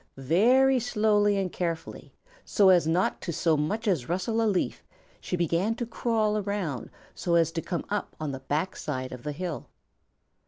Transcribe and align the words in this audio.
Very 0.17 0.79
slowly 0.79 1.37
and 1.37 1.53
carefully, 1.53 2.11
so 2.43 2.69
as 2.69 2.87
not 2.87 3.21
to 3.21 3.31
so 3.31 3.55
much 3.55 3.87
as 3.87 4.09
rustle 4.09 4.41
a 4.41 4.49
leaf, 4.49 4.83
she 5.19 5.35
began 5.37 5.75
to 5.75 5.85
crawl 5.85 6.39
around 6.39 6.89
so 7.13 7.35
as 7.35 7.51
to 7.51 7.61
come 7.61 7.85
up 7.91 8.15
on 8.19 8.31
the 8.31 8.39
back 8.39 8.75
side 8.75 9.11
of 9.11 9.21
the 9.21 9.31
hill. 9.31 9.67